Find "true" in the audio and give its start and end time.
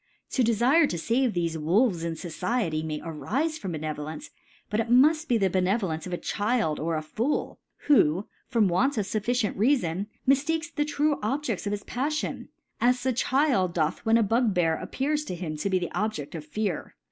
10.85-11.17